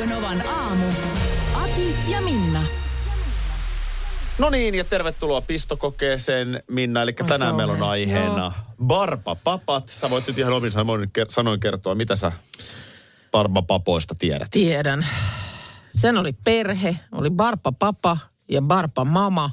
[0.00, 0.86] Radio Novan aamu.
[1.54, 2.62] Ati ja Minna.
[4.38, 7.02] No niin, ja tervetuloa pistokokeeseen, Minna.
[7.02, 8.52] Eli tänään meillä on aiheena
[8.86, 9.88] Barba Papat.
[9.88, 10.72] Sä voit nyt ihan omin
[11.28, 12.32] sanoin, kertoa, mitä sä
[13.30, 14.48] Barba Papoista tiedät.
[14.50, 15.06] Tiedän.
[15.94, 19.50] Sen oli perhe, oli Barpa papa ja Barpa mama.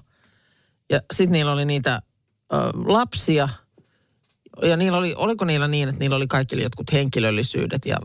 [0.90, 2.02] Ja sitten niillä oli niitä
[2.54, 3.50] ö, lapsia.
[4.62, 7.98] Ja niillä oli, oliko niillä niin, että niillä oli kaikille jotkut henkilöllisyydet ja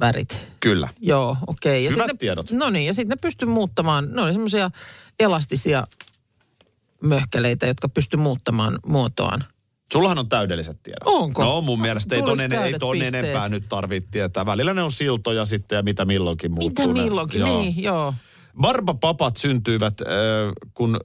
[0.00, 0.46] värit?
[0.60, 0.88] Kyllä.
[1.00, 1.84] Joo, okei.
[1.84, 2.50] Ja Hyvät ne- tiedot.
[2.50, 4.70] No niin, ja sitten ne pystyi muuttamaan, ne oli semmoisia
[5.20, 5.84] elastisia
[7.02, 9.44] möhkeleitä, jotka pysty muuttamaan muotoaan.
[9.92, 11.02] Sullahan on täydelliset tiedot.
[11.04, 11.44] Onko?
[11.44, 14.46] No mun mielestä ei ton, ei ton enempää nyt tarvitse tietää.
[14.46, 16.68] Välillä ne on siltoja sitten ja mitä milloinkin muuttuu.
[16.68, 16.92] Mitä ne.
[17.04, 17.60] milloinkin, Joo.
[17.60, 18.14] niin, joo.
[18.60, 20.06] Barbapapat syntyivät, äh,
[20.74, 21.00] kun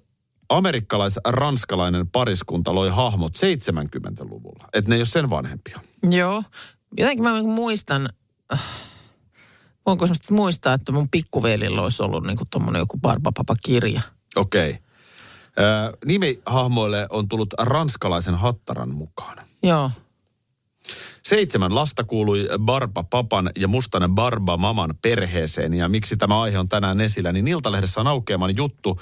[0.50, 4.70] amerikkalais-ranskalainen pariskunta loi hahmot 70-luvulla.
[4.74, 5.80] Että ne ei ole sen vanhempia.
[6.12, 6.44] Joo.
[6.98, 8.10] Jotenkin mä muistan,
[9.86, 14.02] voinko semmoista muistaa, että mun pikkuvelillä olisi ollut niin tuommoinen joku Barbapapa-kirja.
[14.36, 14.70] Okei.
[14.70, 14.84] Okay.
[16.06, 19.38] Nimi hahmoille on tullut ranskalaisen hattaran mukaan.
[19.64, 19.92] Joo.
[21.24, 25.74] Seitsemän lasta kuului Barba Papan ja Mustanen Barba Maman perheeseen.
[25.74, 29.00] Ja miksi tämä aihe on tänään esillä, niin Iltalehdessä on aukeaman juttu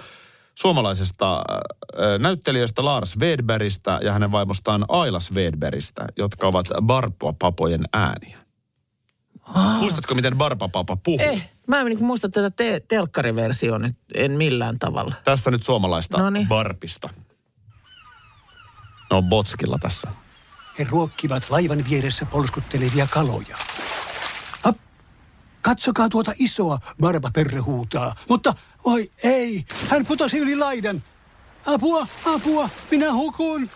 [0.55, 8.37] suomalaisesta äh, näyttelijöistä Lars Wedbergistä ja hänen vaimostaan Aila Wedbergistä, jotka ovat Barba Papojen ääniä.
[9.79, 11.19] Muistatko, miten Barba Papa puhuu?
[11.19, 15.15] Eh, mä en niin muista tätä te- telkkariversiota nyt, en millään tavalla.
[15.23, 16.47] Tässä nyt suomalaista Noniin.
[16.47, 17.09] Barbista.
[19.11, 20.11] No Botskilla tässä.
[20.79, 23.57] He ruokkivat laivan vieressä polskuttelevia kaloja.
[25.61, 28.15] Katsokaa tuota isoa, Barbaperre huutaa.
[28.29, 31.03] Mutta oi ei, hän putosi yli laidan.
[31.65, 33.69] Apua, apua, minä hukun.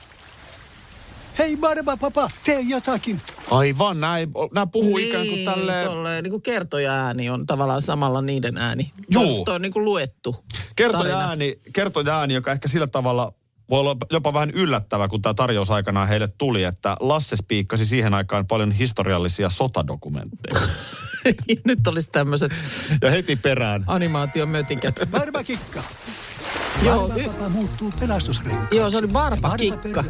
[1.37, 3.21] Hei Barbapapa, tee jotakin.
[3.51, 5.87] Aivan, näin, nämä puhuu ikään kuin tälleen...
[5.87, 8.91] Tolleen, niin kuin kertoja-ääni on tavallaan samalla niiden ääni.
[9.09, 9.45] Juu.
[9.45, 10.35] Tuo on niin kuin luettu
[10.75, 13.33] Kertoja ääni, kertoja ääni, joka ehkä sillä tavalla
[13.69, 18.13] voi olla jopa vähän yllättävä, kun tämä tarjous aikanaan heille tuli, että Lasse spiikkasi siihen
[18.13, 20.59] aikaan paljon historiallisia sotadokumentteja.
[21.65, 22.51] Nyt olisi tämmöiset
[23.01, 23.83] Ja heti perään.
[23.87, 24.99] animaatiomötikät.
[25.11, 25.83] Barbakikka.
[26.85, 28.67] Joo, y- muuttuu pelastusrenkaan.
[28.71, 30.03] Joo, se oli Barbakikka.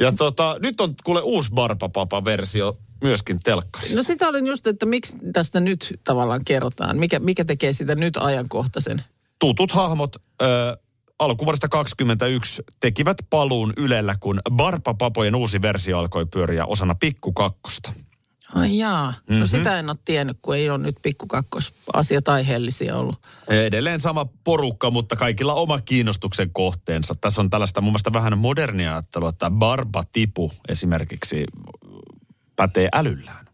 [0.00, 3.96] Ja tota, nyt on kuule uusi Barbapapa-versio myöskin telkkarissa.
[3.96, 6.98] No sitä olin just, että miksi tästä nyt tavallaan kerrotaan.
[6.98, 9.04] Mikä, mikä tekee sitä nyt ajankohtaisen?
[9.38, 10.46] Tutut hahmot ö,
[11.18, 17.92] alkuvuodesta 2021 tekivät paluun Ylellä, kun Barbapapojen uusi versio alkoi pyöriä osana Pikku Kakkosta.
[18.54, 19.10] Ai jaa.
[19.10, 19.40] Mm-hmm.
[19.40, 23.26] No sitä en ole tiennyt, kun ei ole nyt pikkukakkos asiat aiheellisia ollut.
[23.48, 27.14] Edelleen sama porukka, mutta kaikilla oma kiinnostuksen kohteensa.
[27.20, 31.44] Tässä on tällaista mun mielestä vähän modernia ajattelua, että barbatipu esimerkiksi
[32.56, 33.44] pätee älyllään.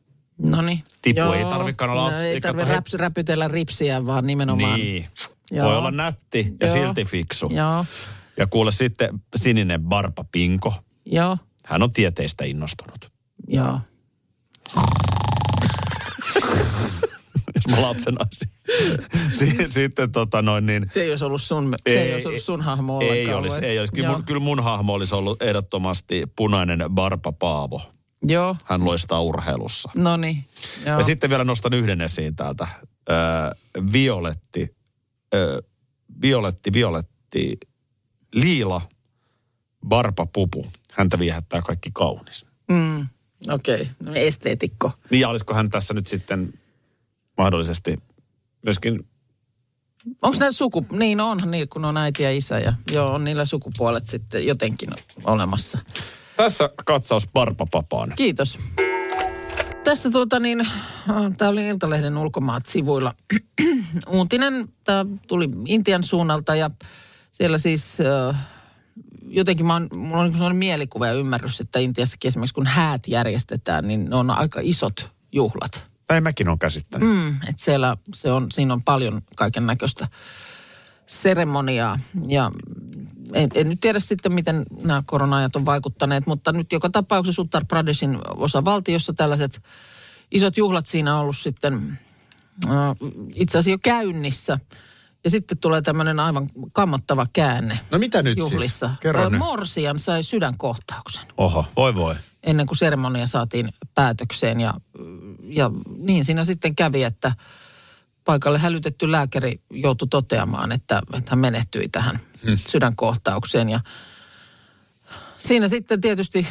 [0.50, 0.82] No niin.
[1.02, 4.80] Tipu ei tarvikaan olla- No, ei tarvitse tarvi- räps, räpytellä ripsiä, vaan nimenomaan.
[4.80, 5.06] Niin.
[5.50, 5.66] Joo.
[5.68, 6.76] Voi olla nätti ja Joo.
[6.76, 7.50] silti fiksu.
[7.52, 7.84] Joo,
[8.36, 10.74] Ja kuule sitten sininen barbapinko.
[11.06, 13.10] joo, Hän on tieteistä innostunut.
[13.48, 13.80] joo.
[17.54, 18.14] Jos mä lapsen
[19.32, 20.86] si- Sitten tota noin niin...
[20.90, 23.18] Se ei olisi ollut sun, se ei, olisi ollut sun hahmo ollenkaan.
[23.18, 23.92] Ei olisi, ei olisi.
[23.92, 24.16] Kyllä Joo.
[24.16, 27.82] mun, kyllä mun hahmo olisi ollut ehdottomasti punainen Barba Paavo.
[28.22, 29.90] Joo, Hän loistaa urheilussa.
[29.96, 30.44] no niin.
[30.84, 32.66] Ja sitten vielä nostan yhden esiin täältä.
[33.10, 33.16] Öö,
[33.92, 34.76] violetti,
[35.34, 35.58] öö,
[36.22, 37.58] violetti, violetti,
[38.34, 38.80] liila,
[39.88, 40.66] barba pupu.
[40.92, 42.46] Häntä viehättää kaikki kaunis.
[42.70, 43.06] Mm,
[43.48, 43.86] Okei, okay.
[44.00, 44.92] no, esteetikko.
[45.10, 46.54] Niin ja olisiko hän tässä nyt sitten
[47.38, 48.02] mahdollisesti
[48.64, 49.06] myöskin...
[50.22, 50.86] Onko näillä suku...
[50.92, 54.90] Niin onhan niin, kun on äiti ja isä ja joo, on niillä sukupuolet sitten jotenkin
[55.24, 55.78] olemassa.
[56.36, 58.12] Tässä katsaus barba papaan.
[58.16, 58.58] Kiitos.
[59.84, 60.68] Tässä tuota niin,
[61.38, 63.14] tämä oli Iltalehden ulkomaat sivuilla.
[64.08, 66.70] Uutinen, tämä tuli Intian suunnalta ja
[67.32, 68.36] siellä siis äh,
[69.30, 73.08] jotenkin mä oon, mulla on niin sellainen mielikuva ja ymmärrys, että Intiassakin esimerkiksi kun häät
[73.08, 75.84] järjestetään, niin ne on aika isot juhlat.
[76.08, 77.08] Näin mäkin on käsittänyt.
[77.08, 80.08] Mm, että siellä se on, siinä on paljon kaiken näköistä
[81.06, 81.98] seremoniaa
[82.28, 82.50] ja
[83.34, 87.64] en, en nyt tiedä sitten, miten nämä korona-ajat on vaikuttaneet, mutta nyt joka tapauksessa Uttar
[87.68, 89.62] Pradeshin osavaltiossa tällaiset
[90.30, 91.98] isot juhlat siinä on ollut sitten
[92.68, 92.74] äh,
[93.34, 94.58] itse asiassa jo käynnissä.
[95.24, 98.86] Ja sitten tulee tämmöinen aivan kammottava käänne No mitä nyt juhlissa.
[98.86, 99.00] siis?
[99.00, 99.38] Kerro Ö, nyt.
[99.38, 102.14] Morsian sai sydänkohtauksen Oho, voi voi.
[102.42, 104.60] ennen kuin seremonia saatiin päätökseen.
[104.60, 104.74] Ja,
[105.42, 107.32] ja niin siinä sitten kävi, että
[108.24, 112.56] paikalle hälytetty lääkäri joutui toteamaan, että, että hän menehtyi tähän hmm.
[112.56, 113.68] sydänkohtaukseen.
[113.68, 113.80] Ja
[115.38, 116.46] siinä sitten tietysti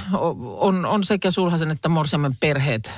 [0.57, 2.91] on, on sekä sulhasen että morsiamen perheet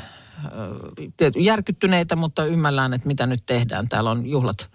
[1.38, 3.90] järkyttyneitä, mutta ymmällään, että mitä nyt tehdään.
[3.90, 4.70] Täällä on juhlat,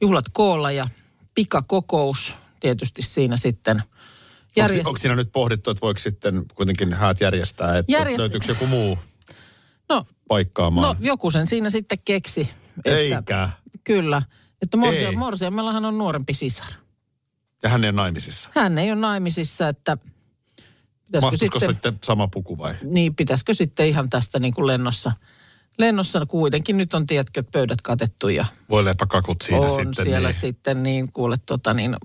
[0.00, 0.88] juhlat koolla ja
[1.34, 3.76] pikakokous tietysti siinä sitten.
[3.76, 8.46] Onko, Järjest- onko siinä nyt pohdittu, että voiko sitten kuitenkin häät järjestää, että Järjest- löytyykö
[8.48, 8.98] joku muu
[9.88, 10.96] no, paikkaamaan?
[10.96, 12.48] no, joku sen siinä sitten keksi.
[12.84, 13.48] Eikä.
[13.84, 14.22] Kyllä.
[14.62, 15.16] Että morsia, Ei.
[15.16, 16.66] morsiamellahan on nuorempi sisar.
[17.62, 18.50] Ja hän ei ole naimisissa.
[18.54, 19.98] Hän ei ole naimisissa, että
[21.22, 22.74] Mahtuisiko sitten, sitten sama puku vai?
[22.82, 25.12] niin, pitäisikö sitten ihan tästä niin kuin lennossa,
[25.78, 30.04] lennossa kuitenkin nyt on, tiedätkö, pöydät katettu ja Voi kakut siinä on sitten.
[30.04, 30.40] siellä niin.
[30.40, 31.96] sitten niin kuule tota niin,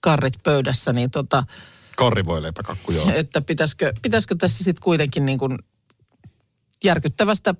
[0.00, 1.44] karrit pöydässä, niin tota,
[1.96, 3.10] Korri voi leipäkakku, joo.
[3.14, 5.58] että pitäisikö, pitäisikö tässä sitten kuitenkin niin kuin
[6.84, 7.54] järkyttävästä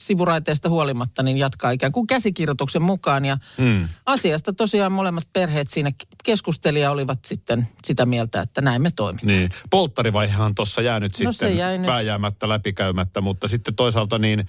[0.00, 3.24] sivuraiteesta huolimatta niin jatkaa ikään kuin käsikirjoituksen mukaan.
[3.24, 3.88] Ja Mm.
[4.06, 5.90] asiasta tosiaan molemmat perheet siinä
[6.24, 9.32] keskusteli ja olivat sitten sitä mieltä, että näin me toimimme.
[9.32, 9.50] Niin.
[9.70, 11.86] Polttarivaihehan tuossa jää nyt No sitten jäi nyt.
[11.86, 14.46] pääjäämättä läpikäymättä, mutta sitten toisaalta niin,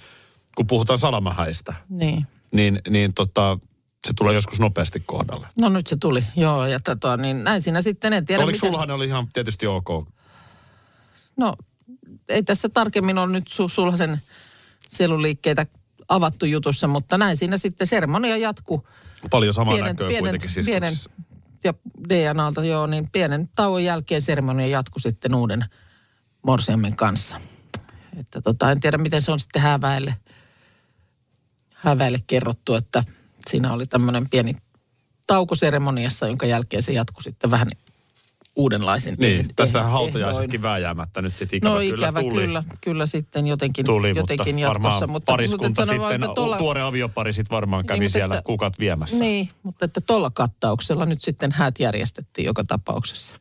[0.56, 2.27] kun puhutaan salamahäistä, Niin.
[2.51, 3.59] niin, niin tota,
[4.07, 5.48] se tulee joskus nopeasti kohdalle.
[5.59, 8.69] No nyt se tuli, joo, ja tota, niin näin siinä sitten, en tiedä Oliko miten...
[8.69, 10.07] sulhan oli ihan tietysti ok?
[11.38, 11.56] No,
[12.30, 14.21] ei tässä tarkemmin ole nyt su, sulhasen
[14.91, 15.65] selluliikkeitä
[16.07, 18.88] avattu jutussa, mutta näin siinä sitten seremonia jatkuu.
[19.29, 21.09] Paljon samaa näköä kuitenkin pienen, siskoksissa.
[21.63, 21.73] ja
[22.09, 25.65] DNAlta joo, niin pienen tauon jälkeen seremonia jatkui sitten uuden
[26.47, 27.41] morsiammen kanssa.
[28.19, 30.15] Että tota, en tiedä, miten se on sitten häväille,
[31.73, 33.03] häväille kerrottu, että
[33.49, 34.55] siinä oli tämmöinen pieni
[35.27, 37.67] tauko seremoniassa, jonka jälkeen se jatkui sitten vähän
[38.56, 39.56] uudenlaisin Niin, ehdoin.
[39.56, 42.42] tässä hautajaisetkin vääjäämättä nyt sitten ikävä No kyllä ikävä tuli.
[42.42, 44.83] kyllä, kyllä sitten jotenkin, Tuli, jotenkin mutta jatkossa.
[44.89, 48.13] varmaan mutta, pariskunta mutta vaan, sitten, että tuolla- tuore aviopari sitten varmaan kävi Niin, mutta
[48.18, 49.19] siellä että- kukat viemässä.
[49.19, 53.36] Niin, mutta että tuolla kattauksella nyt sitten häät järjestettiin joka tapauksessa.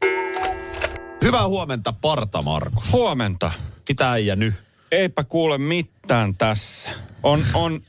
[1.24, 2.92] Hyvää huomenta, Parta Markus.
[2.92, 3.52] Huomenta.
[3.88, 4.54] Mitä äijä nyt?
[4.92, 6.90] Eipä kuule mitään tässä.
[7.22, 7.80] On, on,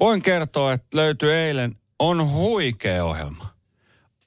[0.00, 3.46] voin kertoa, että löytyi eilen, on huikea ohjelma.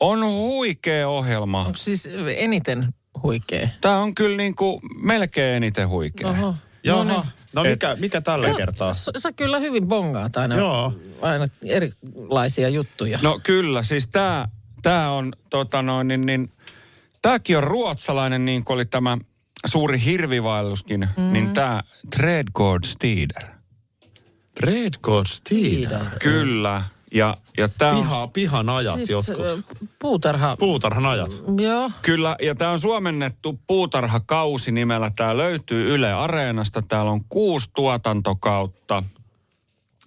[0.02, 1.60] On huikea ohjelma.
[1.60, 2.94] Onko siis eniten
[3.24, 3.70] huikea?
[3.82, 6.30] Tämä on kyllä niin kuin melkein eniten huikea.
[6.30, 6.56] Oho.
[6.84, 7.04] Jaha.
[7.04, 7.32] No niin.
[7.54, 8.94] No mikä, mikä tällä Sä- kertaa?
[8.94, 10.94] Sä, sä kyllä hyvin bongaat aina, Joo.
[11.22, 13.20] aina erilaisia juttuja.
[13.22, 14.48] No kyllä, siis tämä
[14.82, 16.52] tää on tota noin, niin, niin
[17.22, 19.18] tämäkin on ruotsalainen, niin kuin oli tämä
[19.66, 21.34] suuri hirvivaelluskin, mm.
[21.34, 21.82] niin tämä
[22.16, 23.44] Tredgård Steeder.
[24.60, 26.06] Red God Steeder.
[26.20, 26.84] Kyllä.
[27.14, 27.98] Ja, ja tämä on...
[27.98, 29.78] Piha, pihan ajat siis, jotkut.
[30.00, 30.56] puutarha.
[30.60, 31.44] Puutarhan ajat.
[31.62, 31.92] Joo.
[32.02, 35.12] Kyllä, ja tämä on suomennettu puutarhakausi nimellä.
[35.16, 36.82] Tämä löytyy Yle Areenasta.
[36.82, 39.04] Täällä on kuusi tuotantokautta.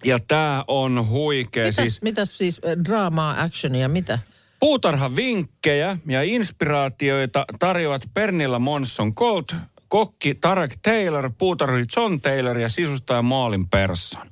[0.03, 1.65] Ja tämä on huikea.
[1.65, 4.19] Mitäs Siis mitäs siis draamaa, actionia, mitä?
[4.59, 9.55] puutarhavinkkejä ja inspiraatioita tarjoavat Pernilla Monson Colt,
[9.87, 14.31] kokki Tarek Taylor, puutarhuri John Taylor ja sisustaja Maalin Persson.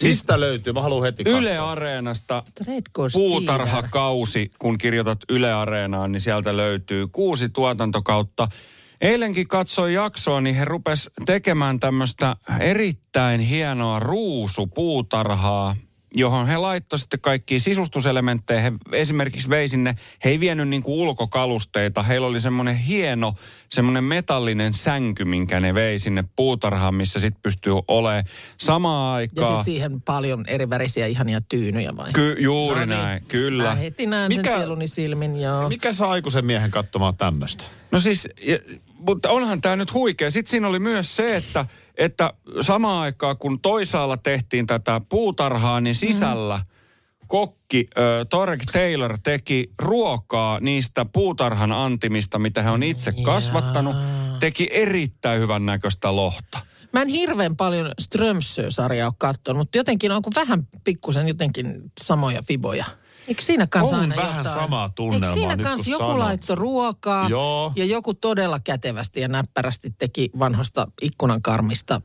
[0.00, 0.72] Siis Mistä löytyy?
[0.72, 1.70] Mä haluan heti Yle katsoa.
[1.70, 2.42] Areenasta
[3.12, 8.48] puutarhakausi, kun kirjoitat Yle Areenaan, niin sieltä löytyy kuusi tuotantokautta.
[9.00, 15.76] Eilenkin katsoin jaksoa, niin he rupes tekemään tämmöistä erittäin hienoa ruusupuutarhaa,
[16.14, 18.60] johon he laittoi sitten kaikki sisustuselementtejä.
[18.60, 22.02] He esimerkiksi vei sinne, he ei vienyt niin kuin ulkokalusteita.
[22.02, 23.34] Heillä oli semmoinen hieno,
[23.68, 28.24] semmoinen metallinen sänky, minkä ne vei sinne puutarhaan, missä sitten pystyy olemaan
[28.56, 29.46] samaan Ja aikaan.
[29.46, 32.12] sitten siihen paljon eri värisiä ihania tyynyjä vai?
[32.12, 32.98] Ky- juuri No niin.
[32.98, 33.64] näin, kyllä.
[33.64, 35.68] Mä heti näen Mikä- sen sieluni silmin, joo.
[35.68, 37.64] Mikä saa aikuisen miehen katsomaan tämmöistä?
[37.90, 38.58] No siis, ja,
[38.98, 40.30] mutta onhan tämä nyt huikea.
[40.30, 41.66] Sitten siinä oli myös se, että,
[41.96, 46.64] että samaan aikaan kun toisaalla tehtiin tätä puutarhaa, niin sisällä mm.
[47.26, 53.96] kokki ö, Torek Taylor teki ruokaa niistä puutarhan antimista, mitä he on itse kasvattanut.
[54.40, 56.58] Teki erittäin hyvän näköistä lohta.
[56.92, 62.84] Mä en hirveän paljon Strömsö-sarjaa ole katsonut, mutta jotenkin onko vähän pikkusen jotenkin samoja fiboja?
[63.30, 64.54] Eikö siinä kanssa On aina vähän jotain?
[64.54, 66.18] samaa tunnelmaa Eikö siinä nyt, kanssa joku sanot.
[66.18, 67.72] laittoi ruokaa Joo.
[67.76, 72.00] ja joku todella kätevästi ja näppärästi teki vanhosta ikkunankarmista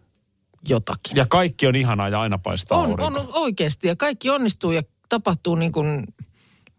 [0.70, 1.18] jotakin?
[1.18, 3.20] Ja kaikki on ihanaa ja aina paistaa on, aurinko.
[3.22, 6.04] on oikeasti ja kaikki onnistuu ja tapahtuu niin kuin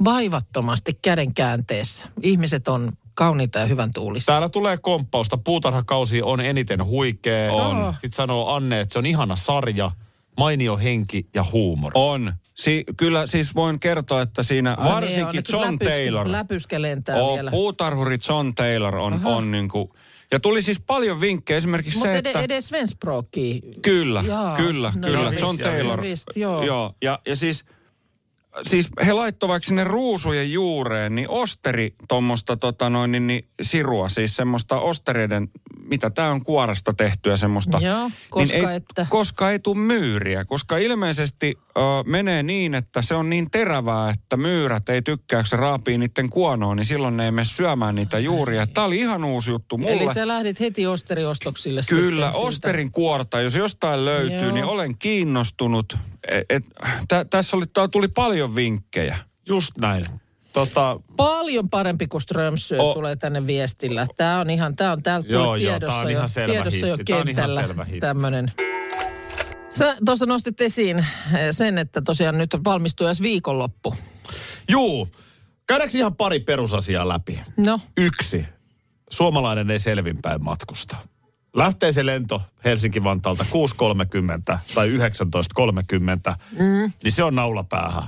[0.04, 2.08] vaivattomasti käden käänteessä.
[2.22, 4.26] Ihmiset on kauniita ja hyvän tuulisia.
[4.32, 5.38] Täällä tulee komppausta.
[5.38, 7.52] Puutarhakausi on eniten huikea.
[7.52, 7.92] On.
[7.92, 9.90] Sitten sanoo Anne, että se on ihana sarja.
[10.38, 11.92] mainio henki ja huumori.
[11.94, 12.32] On.
[12.56, 16.32] Si- kyllä siis voin kertoa, että siinä Ai niin, varsinkin nyt John läpyskä- Taylor.
[16.32, 17.50] Läpyskä lentää Oh, vielä.
[17.50, 19.90] puutarhuri John Taylor on, on niin kuin,
[20.30, 21.56] ja tuli siis paljon vinkkejä.
[21.56, 22.40] Esimerkiksi Mutta se, ed- että...
[22.40, 23.60] edes Svensbrookki.
[23.82, 25.32] Kyllä, Jaa, kyllä, no kyllä.
[25.40, 26.02] John Taylor.
[26.02, 26.64] visst, joo.
[26.64, 26.94] joo.
[27.02, 27.64] Ja, ja siis,
[28.62, 34.08] siis he laittoi vaikka sinne ruusujen juureen, niin osteri tuommoista tota noin, niin, niin, sirua,
[34.08, 35.48] siis semmoista ostereiden,
[35.84, 37.78] mitä tämä on kuorasta tehtyä semmoista.
[37.78, 43.02] Joo, koska niin ei, että- Koska ei tule myyriä, koska ilmeisesti ö, menee niin, että
[43.02, 47.16] se on niin terävää, että myyrät ei tykkää, kun se raapii niiden kuonoon, niin silloin
[47.16, 48.66] ne ei mene syömään niitä juuria.
[48.66, 49.92] Tämä oli ihan uusi juttu mulle.
[49.92, 52.30] Eli sä lähdit heti osteriostoksille Kyllä.
[52.34, 54.52] Osterin kuorta, jos jostain löytyy, Joo.
[54.52, 55.98] niin olen kiinnostunut.
[56.50, 56.64] Et,
[57.08, 59.18] tä, tässä oli, tää tuli paljon vinkkejä.
[59.48, 60.06] Just näin.
[60.52, 64.06] Tota, Paljon parempi kuin Strömsö O- tulee tänne viestillä.
[64.16, 66.86] Tämä on ihan, tämä on täällä Joo, joo, tiedossa, tää on jo, ihan selvä tiedossa
[66.86, 67.12] jo hitti.
[67.12, 68.52] Tää on ihan kentällä tämmöinen.
[69.70, 71.06] Sä tuossa nostit esiin eh,
[71.52, 73.94] sen, että tosiaan nyt valmistuu edes viikonloppu.
[74.68, 75.08] juu,
[75.66, 77.40] käydäänkö ihan pari perusasiaa läpi?
[77.56, 78.44] No, Yksi.
[79.10, 80.96] Suomalainen ei selvinpäin matkusta.
[81.56, 83.44] Lähtee se lento Helsinki-Vantaalta
[84.52, 84.96] 6.30 tai 19.30,
[86.52, 86.92] mm.
[87.02, 88.02] niin se on naula päähän.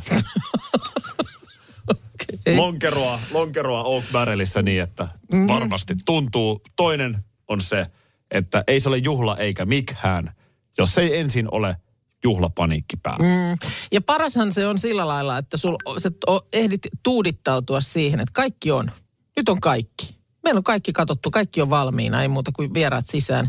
[2.47, 2.57] Ei.
[2.57, 5.09] Lonkeroa, lonkeroa Oak Barrelissa niin, että
[5.49, 6.63] varmasti tuntuu.
[6.77, 7.87] Toinen on se,
[8.31, 10.33] että ei se ole juhla eikä mikään,
[10.79, 11.77] jos ei ensin ole
[12.25, 13.25] juhlapaniikki päällä.
[13.25, 13.59] Mm.
[13.93, 16.11] ja parashan se on sillä lailla, että sul, sä
[16.53, 18.91] ehdit tuudittautua siihen, että kaikki on.
[19.37, 20.18] Nyt on kaikki.
[20.49, 23.49] Meillä on kaikki katsottu, kaikki on valmiina, ei muuta kuin vieraat sisään.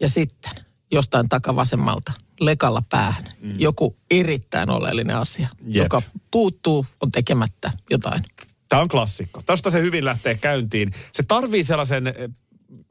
[0.00, 0.52] Ja sitten
[0.92, 3.60] jostain takavasemmalta lekalla päähän mm.
[3.60, 5.84] joku erittäin oleellinen asia, Jep.
[5.84, 8.22] joka puuttuu, on tekemättä jotain.
[8.68, 9.42] Tämä on klassikko.
[9.46, 10.92] Tästä se hyvin lähtee käyntiin.
[11.12, 12.14] Se tarvii sellaisen eh,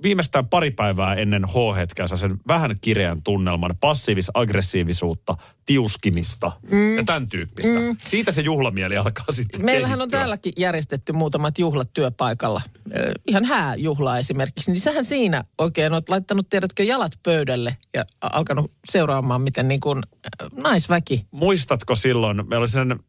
[0.03, 5.35] viimeistään pari päivää ennen H-hetkeä sen vähän kireän tunnelman, passiivis-aggressiivisuutta,
[5.65, 6.97] tiuskimista mm.
[6.97, 7.79] ja tämän tyyppistä.
[7.79, 7.97] Mm.
[8.07, 10.19] Siitä se juhlamieli alkaa sitten Meillähän on kehittyä.
[10.19, 12.61] täälläkin järjestetty muutamat juhlat työpaikalla.
[12.95, 14.71] Ö, Ihan hääjuhlaa esimerkiksi.
[14.71, 20.03] Niin sähän siinä oikein oot laittanut, tiedätkö, jalat pöydälle ja alkanut seuraamaan, miten niin kuin
[20.25, 21.25] ö, naisväki.
[21.31, 22.99] Muistatko silloin, meillä oli sellainen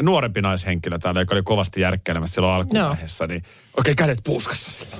[0.00, 3.42] nuorempi naishenkilö täällä, joka oli kovasti järkkelemässä silloin alkuvaiheessa, niin
[3.76, 4.96] oikein kädet puuskassa sillä.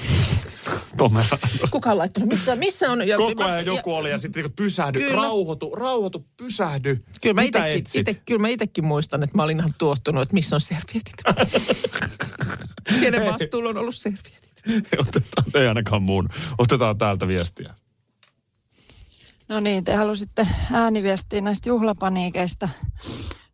[1.71, 2.29] Kuka on laittanut?
[2.29, 3.09] Missä, missä on?
[3.09, 5.23] Ja, Koko ajan joku oli ja sitten niin pysähdy, Kyllä.
[5.23, 7.05] rauhoitu, rauhoitu, pysähdy.
[7.21, 10.57] Kyllä mä, itekin, ite, kyllä mä itekin muistan, että mä olin ihan tuostunut, että missä
[10.57, 11.23] on servietit.
[13.01, 14.43] Kenen vastuulla on ollut servietit?
[15.09, 16.29] Otetaan, ei ainakaan mun.
[16.59, 17.75] Otetaan täältä viestiä.
[19.49, 22.69] No niin, te halusitte ääniviestiä näistä juhlapaniikeista.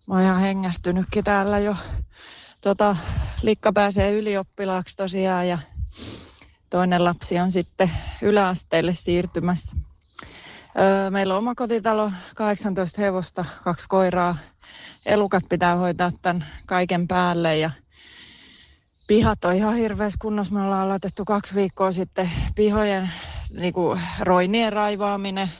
[0.09, 1.77] Mä oon ihan hengästynytkin täällä jo.
[2.63, 2.97] Tota,
[3.43, 5.59] Likka pääsee ylioppilaaksi tosiaan ja
[6.71, 7.91] toinen lapsi on sitten
[8.23, 9.77] yläasteelle siirtymässä.
[10.79, 14.37] Öö, meillä on oma kotitalo, 18 hevosta, kaksi koiraa.
[15.07, 17.71] Elukat pitää hoitaa tämän kaiken päälle ja
[19.07, 20.55] pihat on ihan hirveässä kunnossa.
[20.55, 23.11] Me ollaan aloitettu kaksi viikkoa sitten pihojen
[23.51, 25.51] niin kuin roinien raivaaminen.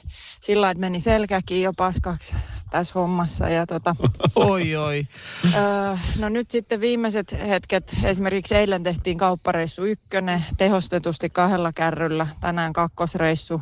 [0.41, 2.35] Sillä että meni selkäkin jo paskaksi
[2.71, 3.49] tässä hommassa.
[3.49, 3.95] Ja tota,
[4.35, 5.07] Oi, oi.
[5.55, 12.73] Öö, no nyt sitten viimeiset hetket, esimerkiksi eilen tehtiin kauppareissu ykkönen tehostetusti kahdella kärryllä, tänään
[12.73, 13.61] kakkosreissu.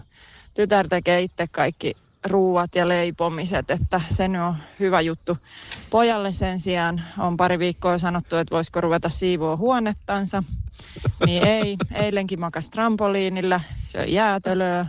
[0.54, 1.96] Tytär tekee itse kaikki
[2.26, 5.38] ruuat ja leipomiset, että se nyt on hyvä juttu.
[5.90, 10.44] Pojalle sen sijaan on pari viikkoa sanottu, että voisiko ruveta siivoa huonettansa.
[11.26, 14.86] Niin ei, eilenkin makas trampoliinilla, se on jäätölöä.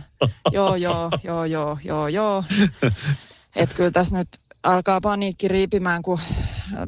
[0.51, 2.43] Joo, joo, joo, joo, joo, joo.
[3.55, 4.27] Että kyllä tässä nyt
[4.63, 6.19] alkaa paniikki riipimään, kun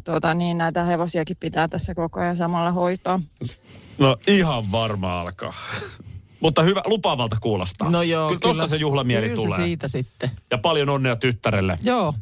[0.03, 3.20] tuota, niin näitä hevosiakin pitää tässä koko ajan samalla hoitaa.
[3.98, 5.53] No ihan varma alkaa.
[6.39, 7.89] Mutta hyvä, lupaavalta kuulostaa.
[7.89, 9.58] No joo, kyllä tosta se juhlamieli kyllä tulee.
[9.58, 10.32] Se siitä sitten.
[10.51, 11.77] Ja paljon onnea tyttärelle.
[11.84, 12.13] Joo,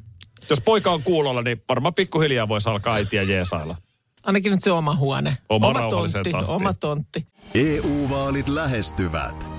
[0.50, 3.75] Jos poika on kuulolla, niin varmaan pikkuhiljaa voisi alkaa äitiä jeesailla.
[4.24, 5.38] ainakin nyt se oma huone.
[5.50, 6.50] Oma oma tontti, tahtiin.
[6.50, 7.25] oma tontti.
[7.53, 9.59] EU-vaalit lähestyvät.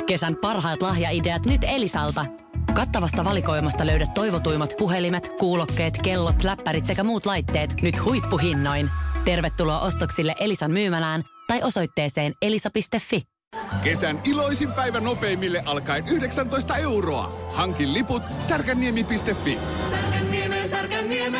[0.11, 2.25] Kesän parhaat lahjaideat nyt Elisalta.
[2.73, 8.89] Kattavasta valikoimasta löydät toivotuimmat puhelimet, kuulokkeet, kellot, läppärit sekä muut laitteet nyt huippuhinnoin.
[9.25, 13.23] Tervetuloa ostoksille Elisan myymälään tai osoitteeseen elisa.fi.
[13.83, 17.51] Kesän iloisin päivä nopeimille alkaen 19 euroa.
[17.53, 19.59] Hankin liput särkänniemi.fi.
[19.89, 21.39] Särkänniemi, särkänniemi.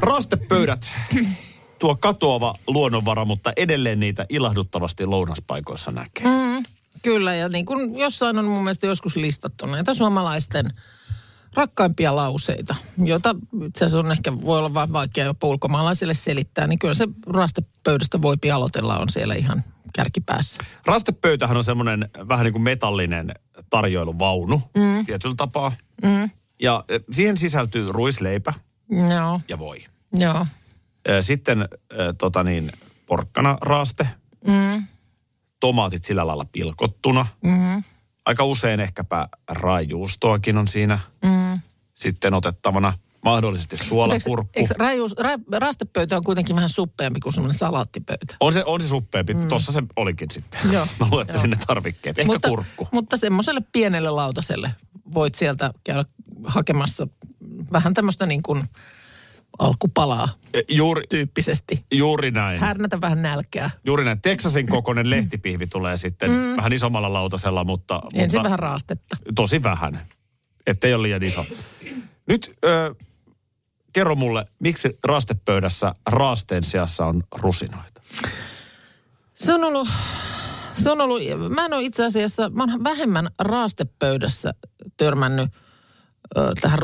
[0.00, 0.90] Rastepöydät,
[1.78, 6.24] tuo katoava luonnonvara, mutta edelleen niitä ilahduttavasti lounaspaikoissa näkee.
[6.24, 6.62] Mm,
[7.02, 10.70] kyllä, ja niin kuin jossain on mun mielestä joskus listattu näitä suomalaisten
[11.54, 13.34] rakkaimpia lauseita, joita
[13.66, 18.22] itse asiassa on ehkä, voi olla vaan vaikea jopa ulkomaalaisille selittää, niin kyllä se rastepöydästä
[18.22, 20.62] voi aloitella on siellä ihan kärkipäässä.
[20.86, 23.34] Rastepöytähän on semmoinen vähän niin kuin metallinen
[23.70, 25.06] tarjoiluvaunu mm.
[25.06, 25.72] tietyllä tapaa.
[26.02, 26.30] Mm.
[26.60, 28.52] Ja eh, siihen sisältyy ruisleipä
[28.90, 29.84] Joo, ja voi.
[30.12, 30.46] joo.
[31.20, 31.68] Sitten
[32.18, 32.70] tota niin,
[33.06, 34.08] porkkana raaste,
[34.46, 34.82] Mm,
[35.60, 37.26] tomaatit sillä lailla pilkottuna.
[37.44, 37.82] mm,
[38.24, 41.60] Aika usein ehkäpä raajuustoakin on siinä mm.
[41.94, 42.92] sitten otettavana.
[43.24, 44.52] Mahdollisesti suolapurkku.
[44.54, 48.36] Eikö rajuus, ra, rastepöytä on kuitenkin vähän suppeampi kuin semmoinen salaattipöytä?
[48.40, 49.34] On se, on se suppeampi.
[49.34, 49.48] Mm.
[49.48, 50.60] Tossa se olikin sitten.
[50.72, 51.46] Joo, Mä luettelin joo.
[51.46, 52.18] ne tarvikkeet.
[52.18, 52.88] Ehkä mutta, kurkku.
[52.92, 54.70] Mutta semmoiselle pienelle lautaselle
[55.14, 56.04] voit sieltä käydä
[56.44, 57.06] hakemassa
[57.72, 58.62] vähän tämmöistä niin kuin
[59.58, 61.84] alkupalaa Eh, Juuri, tyyppisesti.
[61.92, 62.60] juuri näin.
[62.60, 63.70] Härnätä vähän nälkää.
[63.84, 64.22] Juuri näin.
[64.22, 66.56] Texasin kokoinen lehtipihvi tulee sitten mm.
[66.56, 68.00] vähän isommalla lautasella, mutta...
[68.14, 69.16] Ensin mutta vähän raastetta.
[69.34, 70.06] Tosi vähän.
[70.66, 71.46] Ettei ole liian iso.
[72.26, 72.94] Nyt ö,
[73.92, 78.02] kerro mulle, miksi rastepöydässä raasteen sijassa on rusinoita?
[79.34, 79.88] Se on ollut,
[80.82, 81.22] se on ollut,
[81.54, 84.54] mä en ole itse asiassa, mä oon vähemmän raastepöydässä
[84.96, 85.50] törmännyt
[86.36, 86.78] ö, tähän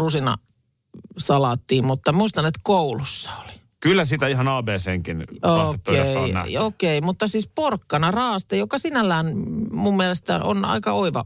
[0.94, 3.52] rusinasalaattiin, mutta muistan, että koulussa oli.
[3.80, 6.56] Kyllä sitä ihan ABCnkin rastepöydässä on nähty.
[6.56, 9.26] Okei, mutta siis porkkana raaste, joka sinällään
[9.70, 11.24] mun mielestä on aika oiva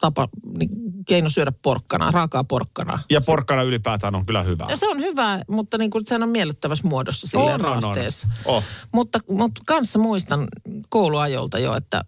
[0.00, 0.68] tapa, niin
[1.06, 2.98] keino syödä porkkanaa, raakaa porkkanaa.
[3.10, 4.66] Ja porkkana ylipäätään on kyllä hyvä.
[4.68, 7.82] Ja se on hyvä, mutta niin kuin sehän on miellyttävässä muodossa silleen On, on, on.
[7.82, 8.28] raasteessa.
[8.44, 8.64] Oh.
[8.92, 10.48] Mutta, mutta kanssa muistan
[10.88, 12.04] kouluajolta jo, että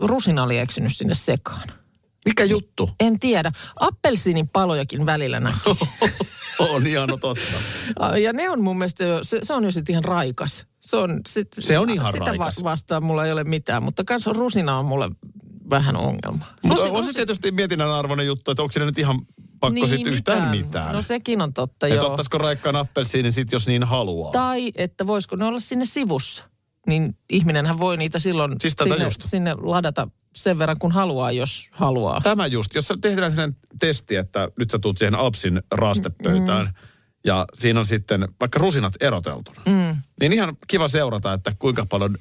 [0.00, 1.68] rusina oli eksynyt sinne sekaan.
[2.24, 2.90] Mikä juttu?
[3.00, 3.52] En tiedä.
[3.80, 5.74] Appelsiinin palojakin välillä näkyy.
[6.58, 7.40] on ihan totta.
[8.22, 10.66] ja ne on mun mielestä jo, se, se on jo sitten ihan raikas.
[10.80, 12.64] Se on, sit, Se on ihan sitä raikas.
[12.64, 15.10] vastaan mulla ei ole mitään, mutta kans rusina on mulle
[15.70, 16.44] vähän ongelma.
[16.62, 19.18] Mutta on se tietysti mietinnän arvoinen juttu, että onko siinä nyt ihan
[19.60, 20.92] pakko niin, sitten yhtään mitään.
[20.94, 22.06] No sekin on totta, Että joo.
[22.10, 24.32] ottaisiko raikkaan appelsiinin sit, jos niin haluaa.
[24.32, 26.44] Tai että voisiko ne olla sinne sivussa.
[26.86, 29.22] Niin ihminenhän voi niitä silloin Siis sinne, just.
[29.22, 32.20] sinne ladata sen verran, kun haluaa, jos haluaa.
[32.20, 36.72] Tämä just, jos tehdään sellainen testi, että nyt sä tuut siihen Apsin rastepöytään, mm.
[37.24, 39.96] ja siinä on sitten vaikka rusinat eroteltuna, mm.
[40.20, 42.16] niin ihan kiva seurata, että kuinka paljon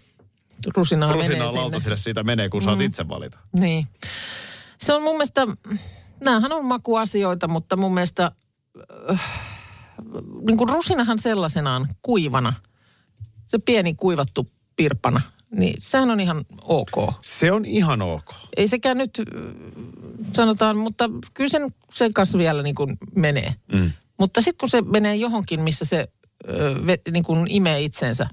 [0.75, 1.61] Rusinaa, menee rusinaa sinne.
[1.61, 2.65] lautasille siitä menee, kun mm.
[2.65, 3.39] saat itse valita.
[3.59, 3.87] Niin.
[4.77, 5.47] Se on mun mielestä,
[6.25, 8.31] näähän on makuasioita, mutta mun mielestä,
[9.11, 9.21] äh,
[10.47, 12.53] niin kuin rusinahan sellaisenaan kuivana,
[13.45, 15.21] se pieni kuivattu pirpana,
[15.53, 17.13] niin sehän on ihan ok.
[17.21, 18.33] Se on ihan ok.
[18.57, 19.25] Ei sekään nyt, äh,
[20.33, 23.55] sanotaan, mutta kyllä sen, sen kanssa vielä niin kuin menee.
[23.73, 23.91] Mm.
[24.19, 26.07] Mutta sitten kun se menee johonkin, missä se
[26.49, 28.27] ö, ve, niin kuin imee itsensä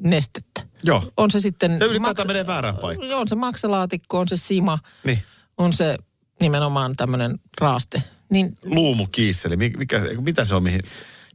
[0.00, 0.62] nestettä.
[0.84, 1.02] Joo.
[1.16, 1.76] On se sitten...
[1.80, 3.10] Ja ylipäätään menee väärään paikkaan.
[3.10, 5.18] Joo, on se maksalaatikko, on se sima, Niin.
[5.58, 5.96] on se
[6.40, 8.02] nimenomaan tämmöinen raaste.
[8.30, 10.80] Niin, Luumukiisseli, mikä, mikä, mitä se on mihin?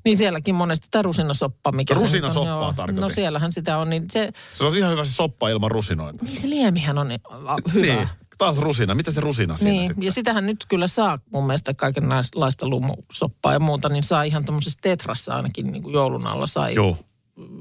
[0.08, 2.06] Niin sielläkin monesti tämä rusinasoppa, mikä se on.
[2.06, 2.74] Rusinasoppaa joo.
[2.74, 3.02] tarkoitin.
[3.02, 6.26] No siellähän sitä on, niin se, Se on ihan hyvä se soppa ilman rusinoita.
[6.26, 7.08] niin se liemihän on
[7.46, 7.86] a, hyvä.
[7.96, 8.10] Niin.
[8.38, 8.96] Taas rusina.
[8.96, 10.04] Mitä se rusina siinä Niin, sitten?
[10.04, 14.80] ja sitähän nyt kyllä saa mun mielestä kaikenlaista lumusoppaa ja muuta, niin saa ihan tuommoisessa
[14.82, 16.98] tetrassa ainakin niin kuin joulun alla sai, Joo.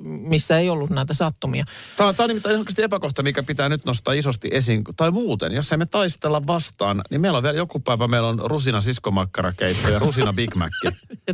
[0.05, 1.65] Missä ei ollut näitä sattumia.
[1.97, 4.85] Tämä, tämä on nimittäin oikeasti epäkohta, mikä pitää nyt nostaa isosti esiin.
[4.97, 8.81] Tai muuten, jos emme taistella vastaan, niin meillä on vielä joku päivä, meillä on rusina
[8.81, 10.73] siskomakkarakeitto ja rusina Big Mac.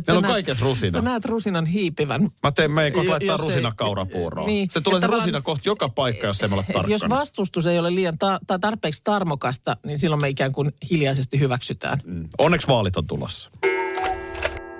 [0.07, 0.91] Meillä on kaikessa rusina.
[0.99, 2.29] Sä näet rusinan hiipivän.
[2.43, 4.47] Mä teen meidän kohta laittaa ei- rusina kaurapuuroon.
[4.47, 6.87] Niin, se tulee se rusina kohta joka paikka, jos emme ole tarkkana.
[6.87, 11.39] Jos vastustus ei ole liian ta- tai tarpeeksi tarmokasta, niin silloin me ikään kuin hiljaisesti
[11.39, 12.01] hyväksytään.
[12.05, 12.29] Mm.
[12.37, 13.49] Onneksi vaalit on tulossa.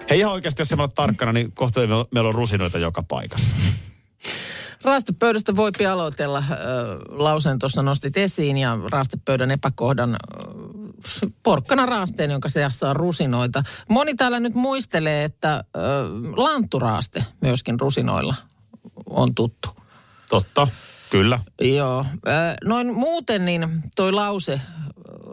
[0.10, 1.80] Hei ihan oikeasti, jos ole tarkkana, niin kohta
[2.12, 3.56] meillä- on rusinoita joka paikassa.
[4.84, 6.38] Raastepöydästä voi aloitella.
[6.38, 6.48] Äh,
[7.10, 10.20] lauseen tuossa nostit esiin ja raastepöydän epäkohdan äh,
[11.44, 13.64] porkkana raasteen, jonka seassa on rusinoita.
[13.90, 15.64] Moni täällä nyt muistelee, että äh,
[16.36, 18.36] lantturaaste myöskin rusinoilla
[19.10, 19.70] on tuttu.
[20.30, 20.68] Totta,
[21.10, 21.40] kyllä.
[21.62, 22.06] Joo.
[22.66, 24.62] Noin muuten niin toi lause,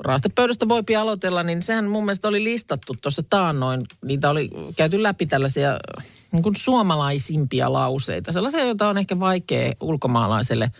[0.04, 3.82] raastepöydästä voi aloitella, niin sehän mun mielestä oli listattu tuossa taannoin.
[4.04, 8.32] Niitä oli käyty läpi tällaisia äh, niin kuin suomalaisimpia lauseita.
[8.32, 10.72] Sellaisia, joita on ehkä vaikea ulkomaalaiselle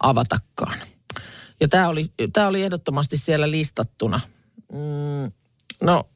[0.00, 0.78] avatakaan.
[1.60, 4.20] Ja tämä oli, tää oli ehdottomasti siellä listattuna.
[4.72, 5.32] Mm,
[5.82, 6.08] no,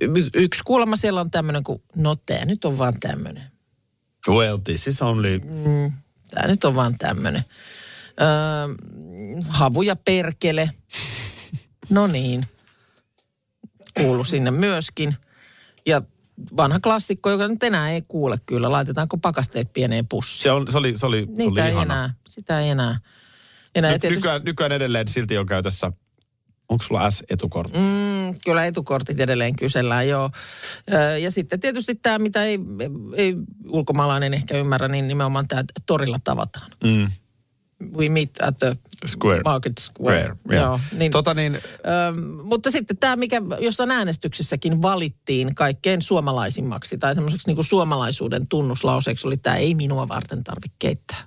[0.00, 3.44] y- yksi kuulemma siellä on tämmöinen kuin, no tämä nyt on vaan tämmöinen.
[4.28, 5.40] Well, this is only...
[6.30, 7.44] Tämä nyt on vaan tämmöinen.
[8.20, 8.74] Öö,
[9.48, 10.70] havu ja perkele.
[11.90, 12.44] No niin.
[13.96, 15.16] kuulu sinne myöskin.
[15.86, 16.02] Ja
[16.56, 18.72] vanha klassikko, joka nyt enää ei kuule kyllä.
[18.72, 20.42] Laitetaanko pakasteet pieneen pussiin?
[20.42, 21.82] Se, on, se oli, se oli, se oli ei ihana.
[21.94, 22.14] enää.
[22.28, 23.00] Sitä ei enää.
[23.74, 23.92] enää.
[23.92, 25.92] Ny, tietysti- nykyään, nykyään edelleen silti on käytössä,
[26.68, 27.78] onko sulla S-etukortti?
[27.78, 28.34] Mm.
[28.44, 30.30] Kyllä etukortit edelleen kysellään, joo.
[31.22, 32.58] Ja sitten tietysti tämä, mitä ei,
[33.16, 33.34] ei
[33.68, 36.70] ulkomaalainen ehkä ymmärrä, niin nimenomaan tämä torilla tavataan.
[36.84, 37.10] Mm.
[37.96, 39.42] We meet at the Square.
[39.44, 40.22] market square.
[40.24, 40.64] Square, yeah.
[40.64, 41.60] Joo, niin, Tota niin, Ö,
[42.42, 49.36] mutta sitten tämä, mikä jossain äänestyksessäkin valittiin kaikkein suomalaisimmaksi tai semmoiseksi niin suomalaisuuden tunnuslauseeksi oli
[49.36, 51.18] tämä ei minua varten tarvitse keittää.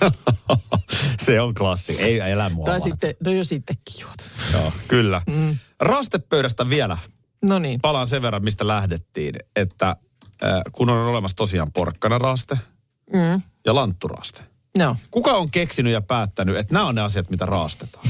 [1.24, 2.02] se on klassi.
[2.02, 2.92] Ei elä mua Tai varten.
[2.92, 4.30] sitten, no jo sittenkin juot.
[4.52, 5.22] Joo, kyllä.
[5.26, 5.56] Mm.
[5.80, 6.98] Rastepöydästä vielä.
[7.42, 9.88] No niin, Palaan sen verran, mistä lähdettiin, että
[10.44, 12.58] äh, kun on olemassa tosiaan porkkanaraste
[13.12, 13.42] mm.
[13.66, 14.44] ja lantturaste.
[14.78, 14.96] No.
[15.10, 18.06] Kuka on keksinyt ja päättänyt, että nämä on ne asiat, mitä raastetaan?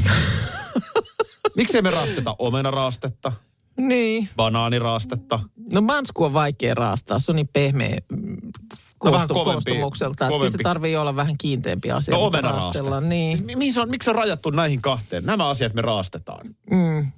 [1.57, 3.33] Miksei me raasteta omenaraastetta,
[3.77, 4.29] Niin.
[4.37, 5.40] banaaniraastetta?
[5.72, 8.37] No mansku on vaikea raastaa, se on niin pehmeä mm,
[9.05, 10.25] No vähän koostu, kovempi- koostumukselta.
[10.27, 10.59] Että kovempi.
[10.59, 12.14] se tarvii olla vähän kiinteämpi asia.
[12.14, 12.64] No mitä omenaraaste.
[12.64, 13.44] raastella, Niin.
[13.44, 15.25] Mi- mihin se on, miksi se on rajattu näihin kahteen?
[15.25, 16.46] Nämä asiat me raastetaan.
[16.70, 17.12] Mm.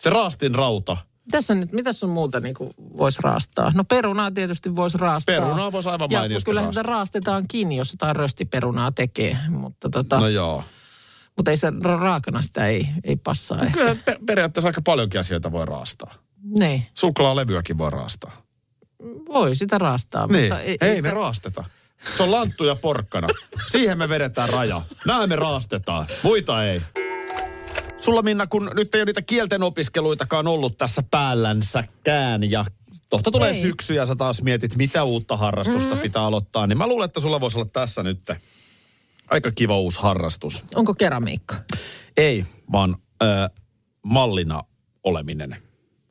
[0.00, 0.96] Se raastin rauta.
[1.30, 3.72] Tässä nyt, mitä sun muuta niin voisi raastaa?
[3.74, 5.34] No perunaa tietysti voisi raastaa.
[5.40, 6.82] Perunaa voisi aivan ja mainiosti kyllä raastaa.
[6.82, 9.38] sitä raastetaankin, jos jotain röstiperunaa tekee.
[9.48, 10.28] Mutta, tota, No no.
[10.28, 10.64] joo.
[11.36, 13.58] mutta ei se ra- raakana sitä ei, ei passaa.
[13.62, 13.72] ehkä.
[13.78, 16.14] Kyllä per- periaatteessa aika paljonkin asioita voi raastaa.
[16.58, 18.42] Niin, Suklaalevyäkin voi raastaa.
[19.28, 20.26] voi sitä raastaa.
[20.26, 21.64] Niin, mutta ei, ei, ei me raasteta.
[22.16, 23.28] Se on lanttu ja porkkana.
[23.70, 24.82] Siihen me vedetään raja.
[25.06, 26.82] Nämä me raastetaan, muita ei.
[27.98, 32.64] Sulla Minna, kun nyt ei ole niitä kielten opiskeluitakaan ollut tässä päällänsäkään ja
[33.10, 33.60] tohta tulee Ei.
[33.60, 36.00] syksy ja sä taas mietit, mitä uutta harrastusta mm-hmm.
[36.02, 38.20] pitää aloittaa, niin mä luulen, että sulla voisi olla tässä nyt
[39.30, 40.64] aika kiva uusi harrastus.
[40.74, 41.56] Onko keramiikka?
[42.16, 43.26] Ei, vaan ö,
[44.02, 44.62] mallina
[45.04, 45.56] oleminen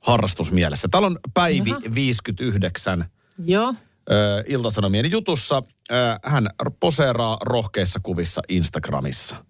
[0.02, 0.88] harrastusmielessä.
[0.88, 1.82] Täällä on Päivi Jaha.
[1.96, 3.06] 59
[3.46, 3.74] Joo.
[4.12, 5.64] ö, Iltasanomien jutussa.
[5.92, 9.46] Ö, hän poseeraa rohkeissa kuvissa Instagramissa.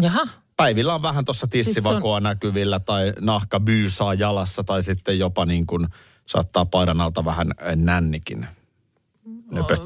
[0.00, 0.39] Jaha.
[0.64, 5.66] Päivillä on vähän tuossa tissivakoa Siis näkyvillä tai nahka byysaa jalassa tai sitten jopa niin
[5.66, 5.86] kuin
[6.26, 8.46] saattaa paidan alta vähän nännikin.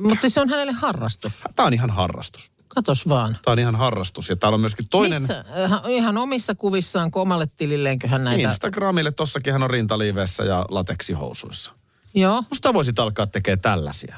[0.00, 1.32] Mutta siis se on hänelle harrastus.
[1.56, 2.52] Tämä on ihan harrastus.
[2.68, 3.38] Katos vaan.
[3.44, 4.28] Tämä on ihan harrastus.
[4.28, 5.44] Ja täällä on myöskin toinen Missä?
[5.64, 8.42] Ihan- Ihan omissa kuvissaan, kun omalle tililleenköhän näitä...
[8.48, 9.12] Instagramille.
[9.12, 11.72] Tossakin hän on rintaliiveissä ja lateksihousuissa.
[12.14, 12.44] Joo.
[12.50, 14.16] Musta voisit alkaa tekemään tällaisia.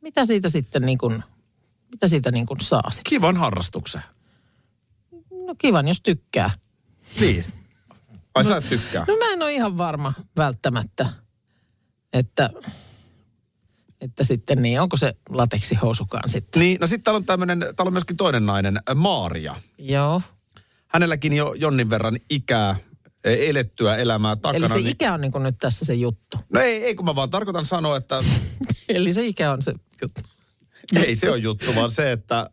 [0.00, 1.22] Mitä siitä sitten niin kuin,
[1.90, 3.10] mitä siitä niin kuin saa sitten?
[3.10, 4.02] Kivan harrastuksen.
[5.54, 6.50] No kivan, jos tykkää.
[7.20, 7.44] Niin.
[8.34, 9.04] Ai sä et tykkää?
[9.08, 11.08] No mä en ole ihan varma välttämättä,
[12.12, 12.50] että,
[14.00, 16.60] että sitten niin, onko se lateksihousukaan sitten?
[16.60, 19.56] Niin, no sitten täällä on tämmönen, täällä on myöskin toinen nainen, Maaria.
[19.78, 20.22] Joo.
[20.86, 22.76] Hänelläkin jo jonnin verran ikää,
[23.24, 24.56] eh, elettyä elämää takana.
[24.66, 26.38] Eli se niin- ikä on niin nyt tässä se juttu.
[26.52, 28.24] No ei, ei kun mä vaan tarkoitan sanoa, että
[28.88, 30.20] Eli se ikä on se juttu.
[30.96, 32.50] ei se on juttu, vaan se, että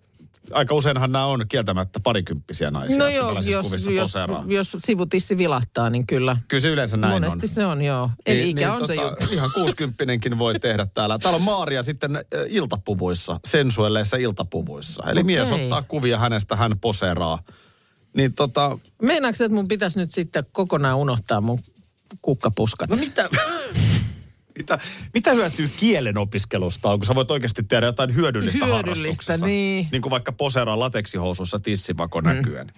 [0.51, 2.97] aika useinhan nämä on kieltämättä parikymppisiä naisia.
[2.97, 4.15] No joo, jos, jos,
[4.47, 6.37] jos sivutissi vilahtaa, niin kyllä.
[6.47, 7.47] Kyllä se yleensä näin Monesti on.
[7.47, 8.09] se on, joo.
[8.25, 9.25] Eli ikä on se juttu.
[9.31, 11.19] Ihan 60 voi tehdä täällä.
[11.19, 15.03] Täällä on Maaria sitten äh, iltapuvuissa, sensuelleissa iltapuvuissa.
[15.03, 15.23] Eli Okei.
[15.23, 17.39] mies ottaa kuvia hänestä, hän poseeraa.
[18.13, 21.59] Niin tota, Meinaatko että mun pitäisi nyt sitten kokonaan unohtaa mun
[22.21, 22.89] kukkapuskat?
[22.89, 23.29] no mitä,
[24.61, 24.79] mitä,
[25.13, 29.45] mitä hyötyy kielen opiskelusta on, kun sä voit oikeasti tehdä jotain hyödyllistä, Hyödyllistä, harrastuksessa.
[29.45, 29.87] niin.
[29.91, 32.71] niin kuin vaikka poseeraa lateksihousussa tissivako näkyen.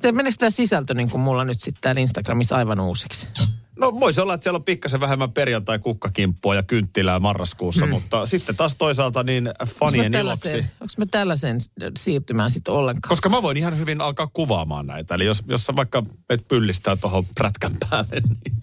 [0.00, 3.28] Te menee tämä sisältö niin kuin mulla nyt sitten täällä Instagramissa aivan uusiksi.
[3.78, 7.92] No voisi olla, että siellä on pikkasen vähemmän perjantai kukkakimppua ja kynttilää marraskuussa, mm.
[7.92, 10.56] mutta sitten taas toisaalta niin fanien iloksi.
[10.56, 11.58] Onko mä tällaiseen
[11.98, 13.08] siirtymään sitten ollenkaan?
[13.08, 15.14] Koska mä voin ihan hyvin alkaa kuvaamaan näitä.
[15.14, 18.56] Eli jos, jos sä vaikka et pyllistää tuohon prätkän päälle, niin...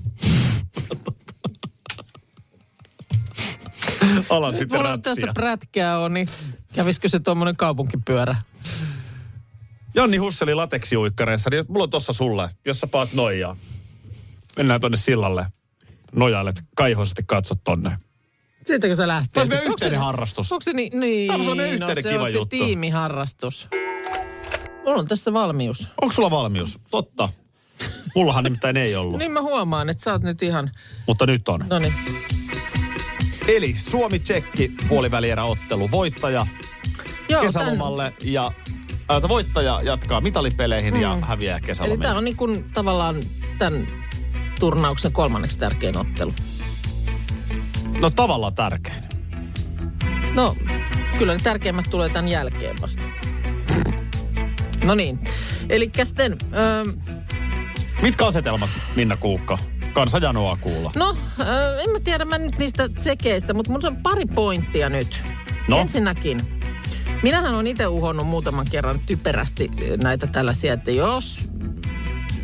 [4.29, 6.27] Alan sitten Mulla on tässä prätkää on, niin
[6.75, 8.35] kävisikö se tuommoinen kaupunkipyörä?
[9.95, 13.55] Janni Husseli lateksiuikkareissa, niin mulla on tossa sulle, jos sä paat noin ja
[14.57, 15.45] mennään tonne sillalle.
[16.15, 17.97] Nojailet, kaihoisesti katsot tonne.
[18.67, 19.29] Siitäkö se lähtee?
[19.33, 20.51] Tämä on meidän yhteinen harrastus.
[20.51, 20.99] Onko se niin?
[20.99, 22.45] niin Tämä on sellainen yhteinen no, kiva se on juttu.
[22.45, 23.67] tiimiharrastus.
[24.85, 25.87] Mulla on tässä valmius.
[26.01, 26.79] Onko sulla valmius?
[26.91, 27.29] Totta.
[28.15, 30.71] Mullahan nimittäin ei ollut, Niin mä huomaan, että sä oot nyt ihan...
[31.07, 31.65] mutta nyt on.
[31.69, 31.93] No niin.
[33.47, 35.91] Eli Suomi-Tsekki puolivälierä ottelu.
[35.91, 36.47] Voittaja
[37.29, 38.51] Joo, kesälomalle ja
[39.09, 43.15] ää, voittaja jatkaa mitalipeleihin ja häviää Tän, eli tämä on niin kuin tavallaan
[43.57, 43.87] tämän
[44.59, 46.33] turnauksen kolmanneksi tärkein ottelu.
[48.01, 49.03] No tavallaan tärkein.
[50.33, 50.55] No,
[51.17, 53.03] kyllä ne tärkeimmät tulee tämän jälkeen vasta.
[54.83, 55.19] No niin.
[55.69, 56.83] Eli sitten, öö,
[58.01, 59.57] Mitkä asetelmat, Minna Kuukka?
[59.93, 60.91] Kansa janoaa kuulla.
[60.95, 61.47] No, äh,
[61.83, 65.23] en mä tiedä mä nyt niistä sekeistä, mutta mulla on pari pointtia nyt.
[65.67, 65.77] No?
[65.79, 66.39] Ensinnäkin,
[67.23, 69.71] minähän on itse uhonnut muutaman kerran typerästi
[70.03, 71.39] näitä tällaisia, että jos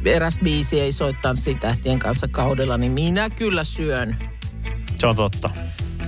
[0.06, 4.18] eräs biisi ei soittaa sitä tähtien kanssa kaudella, niin minä kyllä syön.
[5.00, 5.50] Se on totta.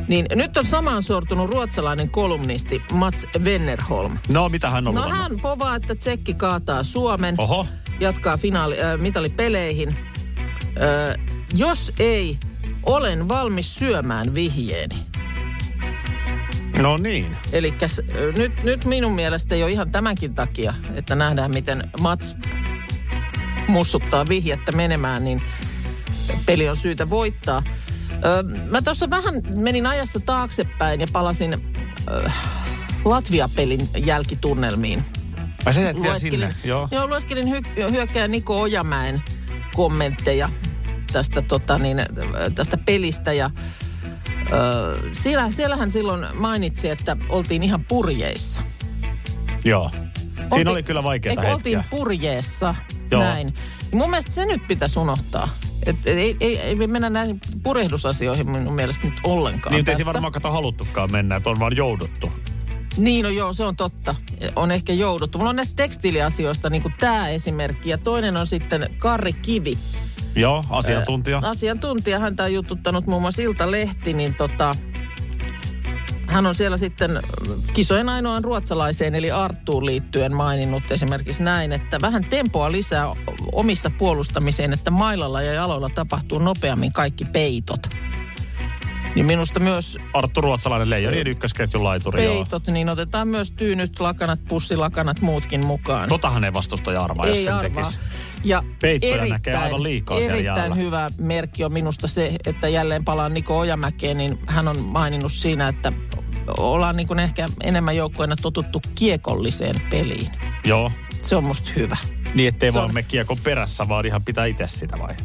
[0.08, 4.18] Niin nyt on samaan sortunut ruotsalainen kolumnisti Mats Wennerholm.
[4.30, 5.30] No, mitä hän on No luvannut?
[5.30, 7.68] hän povaa, että tsekki kaataa Suomen, Oho.
[8.00, 9.90] Jatkaa finaali, äh, mitalipeleihin.
[9.90, 11.18] Äh,
[11.54, 12.38] jos ei,
[12.84, 14.96] olen valmis syömään vihjeeni.
[16.78, 17.38] No niin.
[17.52, 17.74] Eli
[18.38, 22.36] nyt, nyt minun mielestä jo ihan tämänkin takia, että nähdään miten Mats
[23.68, 25.42] mussuttaa vihjettä menemään, niin
[26.46, 27.64] peli on syytä voittaa.
[28.12, 32.30] Ö, mä tuossa vähän menin ajassa taaksepäin ja palasin ö,
[33.06, 35.06] Latvia-pelin jälkitunnelmiin.
[35.66, 36.88] Ai sä jäät vielä sinne, joo.
[36.92, 39.24] Joo, lueskelin hy- hyökkääjä Niko Ojamäen
[39.76, 40.50] kommentteja
[41.14, 42.02] tästä, tota, niin,
[42.56, 43.50] tästä pelistä ja
[44.54, 48.62] Öö, siellä, siellähän silloin mainitsi, että oltiin ihan purjeissa.
[49.64, 49.92] Joo.
[49.94, 51.78] Siinä Oltiin- oli kyllä vaikeita Eikö hetkiä.
[51.80, 52.76] oltiin purjeessa,
[53.12, 53.22] Joo.
[53.24, 53.54] näin.
[53.94, 55.50] Mun mielestä se nyt pitäisi unohtaa.
[55.86, 60.14] Et ei, ei, ei me mennä näihin purehdusasioihin minun mielestä nyt ollenkaan Niin, ei siinä
[60.14, 62.32] varmaan kato haluttukaan mennä, että on vaan jouduttu.
[62.98, 64.16] Niin, no joo, se on totta.
[64.56, 65.38] On ehkä jouduttu.
[65.38, 67.90] Mulla on näistä tekstiiliasioista niin kuin tämä esimerkki.
[67.90, 69.78] Ja toinen on sitten Karri Kivi.
[70.36, 71.42] Joo, asiantuntija.
[71.44, 74.76] Asiantuntija, häntä on jututtanut muun muassa Iltalehti, niin tota,
[76.28, 77.20] hän on siellä sitten
[77.74, 83.16] kisojen ainoan ruotsalaiseen eli Arttuun liittyen maininnut esimerkiksi näin, että vähän tempoa lisää
[83.52, 87.88] omissa puolustamiseen, että mailalla ja jaloilla tapahtuu nopeammin kaikki peitot.
[89.18, 92.36] Niin minusta myös Arttu Ruotsalainen Leijonien ykkösketjun laituri, joo.
[92.36, 96.10] peitot, niin otetaan myös tyynyt, lakanat, pussilakanat, muutkin mukaan.
[96.10, 97.84] Totahan ei vastustaja arvaa, jos Ei sen arvaa.
[97.84, 98.00] tekisi.
[98.44, 100.76] Ja Peittoja näkee aivan liikaa siellä erittäin jäällä.
[100.76, 105.68] hyvä merkki on minusta se, että jälleen palaan Niko Ojamäkeen, niin hän on maininnut siinä,
[105.68, 105.92] että
[106.58, 110.32] ollaan niin kuin ehkä enemmän joukkoina totuttu kiekolliseen peliin.
[110.66, 110.92] Joo.
[111.22, 111.98] Se on musta hyvä.
[112.34, 115.16] Niin, ettei Se vaan on- me kiekon perässä, vaan ihan pitää itse sitä vai?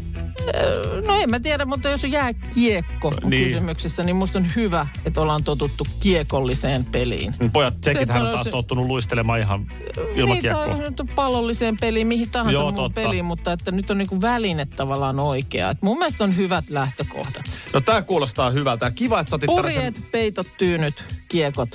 [1.07, 3.31] No en mä tiedä, mutta jos on jääkiekko Niin.
[3.31, 3.49] niin.
[3.49, 7.35] kysymyksessä, niin musta on hyvä, että ollaan totuttu kiekolliseen peliin.
[7.53, 9.67] Pojat, tsekit hän on taas se- tottunut luistelemaan ihan
[10.15, 10.77] ilman Niin, kiekkoa.
[10.77, 13.01] nyt pallolliseen peliin, mihin tahansa Joo, totta.
[13.01, 15.71] peliin, mutta että nyt on niin kuin väline tavallaan oikea.
[15.71, 17.43] Et mun mielestä on hyvät lähtökohdat.
[17.75, 18.91] No tää kuulostaa hyvältä.
[18.91, 20.07] Kiva, että sä otit Purjeet, tällaisen...
[20.13, 21.69] peitot, tyynyt, kiekot.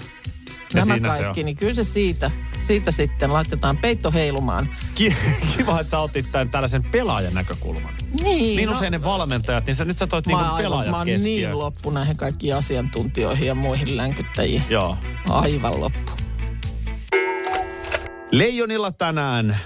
[0.73, 1.45] Ja Nämä siinä se kaikki, on.
[1.45, 2.31] niin kyllä se siitä,
[2.67, 4.69] siitä sitten laitetaan peitto heilumaan.
[4.95, 5.15] Ki-
[5.57, 7.93] Kiva, että sä otit tämän tällaisen pelaajan näkökulman.
[8.23, 11.05] Niin, Niin usein ne valmentajat, niin sä, nyt sä toit niinku aivan, pelaajat mä oon
[11.05, 11.51] keskiöön.
[11.51, 14.63] niin loppu näihin kaikkiin asiantuntijoihin ja muihin länkyttäjiin.
[14.69, 14.97] Joo.
[15.29, 16.11] Aivan loppu.
[18.31, 19.57] Leijonilla tänään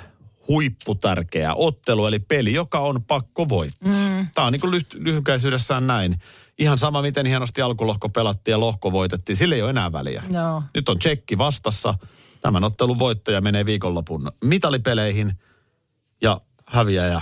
[0.48, 3.90] huipputärkeä ottelu, eli peli, joka on pakko voittaa.
[3.92, 4.28] Mm.
[4.36, 6.20] Tämä on niin kuin lyh- lyhykäisyydessään näin.
[6.62, 9.36] Ihan sama, miten hienosti alkulohko pelattiin ja lohko voitettiin.
[9.36, 10.24] Sillä ei ole enää väliä.
[10.32, 10.63] Joo.
[10.74, 11.93] Nyt on tsekki vastassa.
[12.41, 15.34] Tämän ottelun voittaja menee viikonlopun mitalipeleihin
[16.21, 17.21] ja häviäjä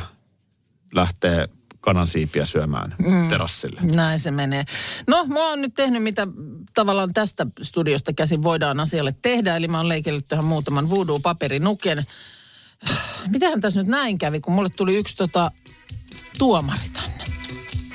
[0.93, 1.49] lähtee
[1.79, 3.29] kanansiipiä syömään mm.
[3.29, 3.81] terassille.
[3.81, 4.65] Näin se menee.
[5.07, 6.27] No, mä oon nyt tehnyt, mitä
[6.73, 9.55] tavallaan tästä studiosta käsin voidaan asialle tehdä.
[9.55, 12.03] Eli mä oon leikellyt tähän muutaman voodoo-paperinuken.
[13.27, 15.51] Mitähän tässä nyt näin kävi, kun mulle tuli yksi tota,
[16.37, 17.38] tuomari tänne.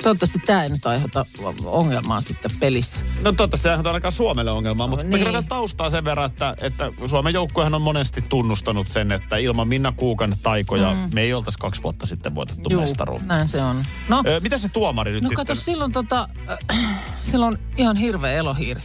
[0.05, 1.27] Toivottavasti tämä ei nyt aiheuta
[1.65, 2.99] ongelmaa sitten pelissä.
[3.23, 5.33] No totta, se on ainakaan Suomelle ongelma, mutta niin.
[5.33, 5.47] Niin.
[5.47, 10.37] taustaa sen verran, että, että Suomen joukkuehan on monesti tunnustanut sen, että ilman Minna Kuukan
[10.43, 11.15] taikoja mm.
[11.15, 13.27] me ei oltaisi kaksi vuotta sitten voitettu Juu, mestaruutta.
[13.27, 13.83] näin se on.
[14.09, 15.47] No, Ö, mitä se tuomari nyt no sitten?
[15.47, 16.29] kato, silloin tota,
[16.71, 16.89] äh,
[17.31, 18.83] silloin ihan hirveä elohiiri.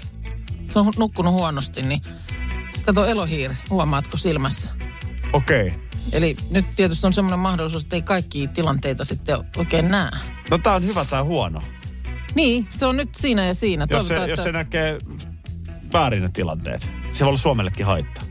[0.70, 2.02] Se on nukkunut huonosti, niin
[2.86, 4.70] kato elohiiri, huomaatko silmässä?
[5.34, 5.68] Okei.
[5.68, 5.89] Okay.
[6.14, 10.12] Eli nyt tietysti on semmoinen mahdollisuus, että ei kaikki tilanteita sitten oikein näe.
[10.52, 11.62] No tää on hyvä tai huono.
[12.36, 13.88] Niin, se on nyt siinä ja siinä.
[13.90, 14.44] Jos se, Toivotaan, jos että...
[14.44, 14.98] se näkee
[15.94, 16.92] väärin ne tilanteet.
[17.12, 18.24] Se voi olla Suomellekin haittaa.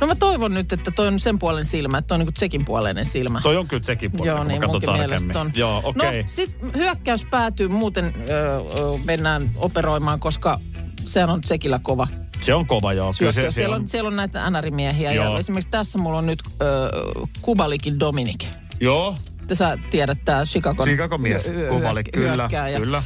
[0.00, 2.64] No mä toivon nyt, että toi on sen puolen silmä, että toi on niin tsekin
[2.64, 3.40] puoleinen silmä.
[3.40, 5.36] Toi on kyllä sekin puolella, Joo, kun niin mä katson tarkemmin.
[5.36, 5.52] on.
[5.54, 6.22] Joo, okei.
[6.22, 8.62] No sit hyökkäys päätyy, muuten öö, öö,
[9.04, 10.58] mennään operoimaan, koska
[11.00, 12.06] sehän on tsekillä kova
[12.46, 13.12] Se on kova, joo.
[13.18, 15.32] Kyllä se, Siellä, on, on, siellä on näitä anarimiehiä Joo.
[15.32, 16.88] ja esimerkiksi tässä mulla on nyt öö,
[17.42, 18.44] Kubalikin Dominik.
[18.80, 19.14] Joo,
[19.46, 21.48] Te sä tiedät, tämä Chicagon Chicago mies.
[21.48, 22.80] hyö- hyö- Kubali, kyllä, hyökkääjä.
[22.80, 23.02] kyllä.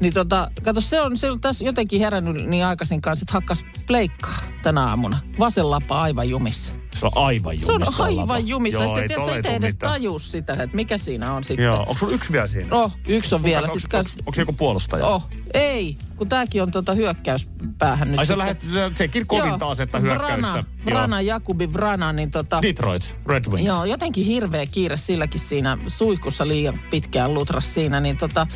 [0.00, 3.64] Niin tota, kato, se on, se on tässä jotenkin herännyt niin aikaisin kanssa, että hakkas
[3.86, 5.18] pleikkaa tänä aamuna.
[5.38, 6.72] Vasen lapa aivan jumissa.
[6.94, 8.34] Se on aivan Se on jumissa tuo lapa.
[8.34, 8.82] aivan jumissa.
[8.82, 11.64] Joo, ei Sitten tolle sä et edes taju sitä, että mikä siinä on sitten.
[11.64, 12.76] Joo, onko sulla yksi vielä siinä?
[12.76, 13.66] Oh, yksi on vielä.
[13.66, 15.06] Onko, Sitten onko, onko, se joku puolustaja?
[15.06, 18.18] oh, ei, kun tääkin on tota hyökkäyspäähän nyt.
[18.18, 20.52] Ai sä lähdet, se- sekin kovinta asetta hyökkäystä.
[20.52, 20.64] Vrana.
[20.84, 22.62] Vrana, Jakubi Vrana, niin tota...
[22.62, 23.66] Detroit, Red Wings.
[23.68, 28.46] Joo, jotenkin hirveä kiire silläkin siinä suihkussa liian pitkään lutras siinä, niin tota...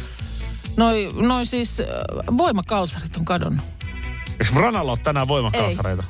[0.76, 1.86] Noi, noi siis äh,
[2.36, 3.64] voimakalsarit on kadonnut.
[4.40, 6.04] Eikö Vranalla ole tänään voimakalsareita?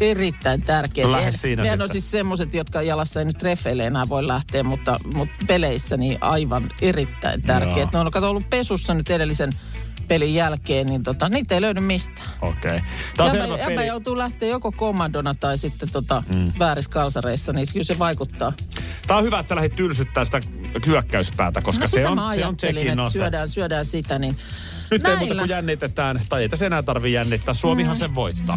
[0.00, 1.06] Erittäin tärkeä.
[1.06, 4.62] No lähde siinä Nehän on siis semmoiset, jotka jalassa ei nyt treffeille enää voi lähteä,
[4.62, 7.76] mutta, mutta peleissä niin aivan erittäin tärkeät.
[7.76, 7.90] Joo.
[7.92, 9.52] Ne on kato ollut pesussa nyt edellisen
[10.08, 12.28] pelin jälkeen, niin tota, niitä ei löydy mistään.
[12.42, 12.76] Okei.
[12.76, 12.80] Okay.
[13.16, 13.86] Tämä on jäbä peli.
[13.86, 16.52] joutuu lähteä joko kommandona tai sitten tota, mm.
[16.58, 18.52] väärissä kalsareissa, niin kyllä se vaikuttaa.
[19.06, 20.40] Tämä on hyvä, että sä lähdit tylsyttää sitä
[20.86, 23.18] hyökkäyspäätä, koska no se on, mä se on tsekin ase.
[23.18, 24.36] syödään, syödään sitä, niin
[24.90, 25.18] Nyt ei näillä.
[25.18, 27.54] muuta kuin jännitetään, tai ei tässä enää tarvi jännittää.
[27.54, 28.00] Suomihan Mm.
[28.00, 28.56] sen voittaa.